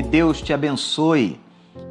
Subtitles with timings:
[0.00, 1.38] Que Deus te abençoe,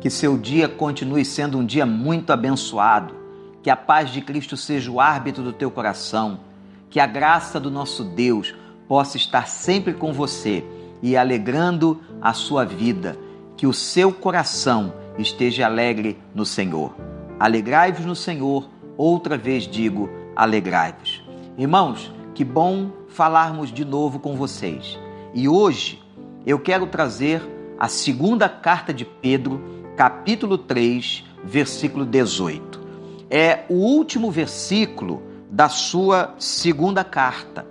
[0.02, 3.14] que seu dia continue sendo um dia muito abençoado,
[3.62, 6.40] que a paz de Cristo seja o árbitro do teu coração,
[6.90, 8.56] que a graça do nosso Deus
[8.88, 10.66] possa estar sempre com você
[11.04, 13.16] e alegrando a sua vida,
[13.56, 16.96] que o seu coração esteja alegre no Senhor.
[17.40, 18.68] Alegrai-vos no Senhor,
[18.98, 21.24] outra vez digo, alegrai-vos.
[21.56, 24.98] Irmãos, que bom falarmos de novo com vocês.
[25.32, 26.02] E hoje
[26.44, 29.62] eu quero trazer a segunda carta de Pedro,
[29.96, 32.78] capítulo 3, versículo 18.
[33.30, 37.66] É o último versículo da sua segunda carta.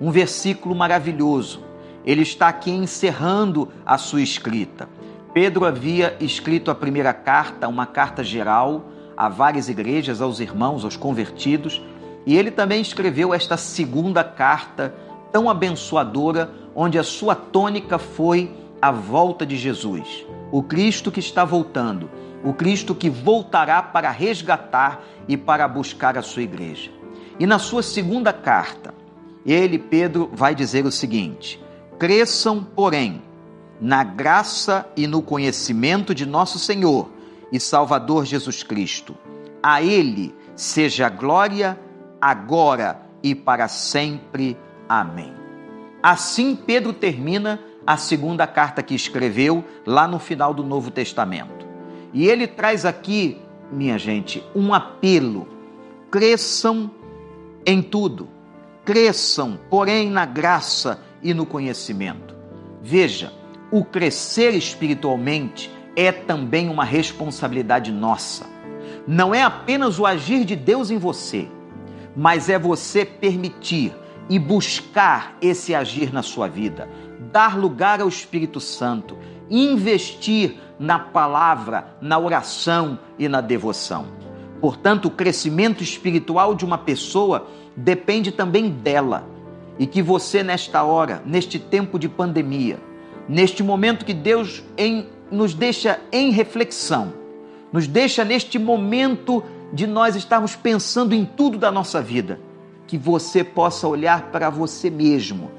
[0.00, 1.62] Um versículo maravilhoso.
[2.04, 4.88] Ele está aqui encerrando a sua escrita.
[5.32, 8.86] Pedro havia escrito a primeira carta, uma carta geral
[9.16, 11.80] a várias igrejas, aos irmãos, aos convertidos,
[12.26, 14.92] e ele também escreveu esta segunda carta
[15.30, 18.50] tão abençoadora, onde a sua tônica foi
[18.86, 22.08] a volta de Jesus, o Cristo que está voltando,
[22.44, 26.92] o Cristo que voltará para resgatar e para buscar a sua igreja.
[27.36, 28.94] E na sua segunda carta,
[29.44, 31.60] ele, Pedro, vai dizer o seguinte:
[31.98, 33.20] Cresçam, porém,
[33.80, 37.10] na graça e no conhecimento de nosso Senhor
[37.50, 39.16] e Salvador Jesus Cristo.
[39.60, 41.76] A Ele seja a glória,
[42.20, 44.56] agora e para sempre.
[44.88, 45.34] Amém.
[46.00, 51.66] Assim Pedro termina a segunda carta que escreveu lá no final do Novo Testamento.
[52.12, 55.46] E ele traz aqui, minha gente, um apelo:
[56.10, 56.90] cresçam
[57.64, 58.28] em tudo,
[58.84, 62.34] cresçam, porém, na graça e no conhecimento.
[62.82, 63.32] Veja,
[63.70, 68.46] o crescer espiritualmente é também uma responsabilidade nossa.
[69.06, 71.48] Não é apenas o agir de Deus em você,
[72.14, 73.92] mas é você permitir
[74.28, 76.88] e buscar esse agir na sua vida,
[77.36, 79.14] dar lugar ao Espírito Santo,
[79.50, 84.06] investir na palavra, na oração e na devoção.
[84.58, 87.46] Portanto, o crescimento espiritual de uma pessoa
[87.76, 89.28] depende também dela.
[89.78, 92.80] E que você, nesta hora, neste tempo de pandemia,
[93.28, 97.12] neste momento que Deus em, nos deixa em reflexão,
[97.70, 99.44] nos deixa neste momento
[99.74, 102.40] de nós estarmos pensando em tudo da nossa vida,
[102.86, 105.50] que você possa olhar para você mesmo,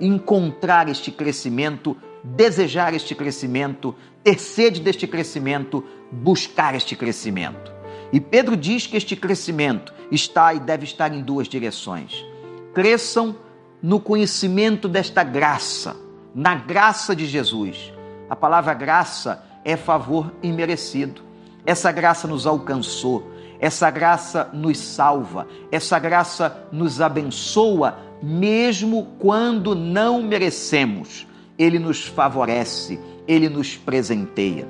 [0.00, 7.72] encontrar este crescimento, desejar este crescimento, ter sede deste crescimento, buscar este crescimento.
[8.12, 12.24] E Pedro diz que este crescimento está e deve estar em duas direções.
[12.72, 13.36] Cresçam
[13.82, 15.96] no conhecimento desta graça,
[16.34, 17.92] na graça de Jesus.
[18.30, 21.22] A palavra graça é favor imerecido.
[21.66, 30.22] Essa graça nos alcançou, essa graça nos salva, essa graça nos abençoa, mesmo quando não
[30.22, 31.26] merecemos.
[31.58, 32.98] Ele nos favorece,
[33.28, 34.68] ele nos presenteia.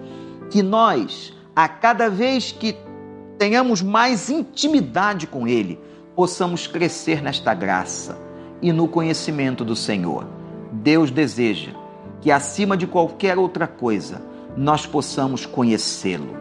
[0.50, 2.77] Que nós, a cada vez que
[3.38, 5.78] tenhamos mais intimidade com Ele,
[6.15, 8.19] possamos crescer nesta graça
[8.62, 10.27] e no conhecimento do Senhor.
[10.71, 11.72] Deus deseja
[12.21, 14.22] que, acima de qualquer outra coisa,
[14.56, 16.37] nós possamos conhecê-lo.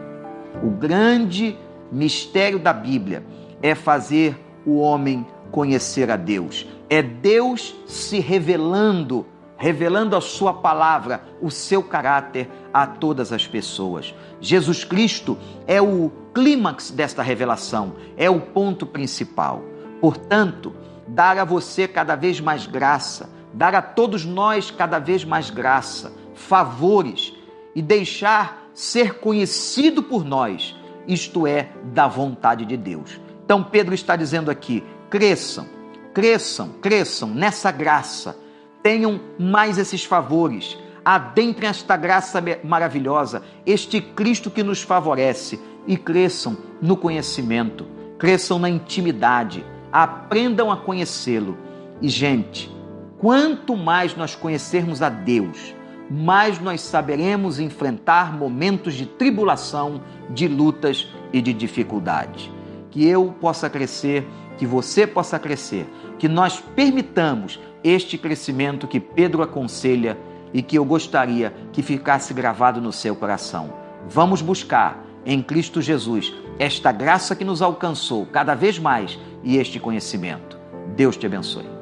[0.62, 1.56] O grande
[1.90, 3.24] mistério da Bíblia
[3.62, 6.66] é fazer o homem conhecer a Deus.
[6.90, 9.24] É Deus se revelando,
[9.56, 14.12] revelando a sua palavra, o seu caráter a todas as pessoas.
[14.40, 19.62] Jesus Cristo é o clímax desta revelação, é o ponto principal.
[20.00, 20.74] Portanto,
[21.06, 26.12] dar a você cada vez mais graça, dar a todos nós cada vez mais graça,
[26.34, 27.32] favores
[27.76, 30.74] e deixar ser conhecido por nós
[31.06, 33.20] isto é, da vontade de Deus.
[33.44, 34.82] Então Pedro está dizendo aqui:
[35.14, 35.64] cresçam,
[36.12, 38.36] cresçam, cresçam nessa graça,
[38.82, 46.56] tenham mais esses favores, adentrem esta graça maravilhosa, este Cristo que nos favorece e cresçam
[46.82, 47.86] no conhecimento,
[48.18, 51.56] cresçam na intimidade, aprendam a conhecê-lo.
[52.02, 52.68] E, gente,
[53.16, 55.76] quanto mais nós conhecermos a Deus,
[56.10, 62.52] mais nós saberemos enfrentar momentos de tribulação, de lutas e de dificuldade.
[62.90, 64.24] Que eu possa crescer,
[64.56, 65.86] que você possa crescer,
[66.18, 70.16] que nós permitamos este crescimento que Pedro aconselha
[70.52, 73.72] e que eu gostaria que ficasse gravado no seu coração.
[74.08, 79.80] Vamos buscar em Cristo Jesus esta graça que nos alcançou cada vez mais e este
[79.80, 80.58] conhecimento.
[80.94, 81.73] Deus te abençoe.